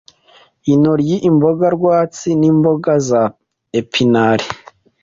intoryi, 0.73 1.15
imboga 1.29 1.65
rwatsi 1.75 2.29
n’imboga 2.39 2.93
za 3.07 3.21
epinari 3.79 4.47